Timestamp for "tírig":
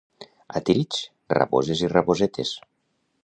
0.69-0.97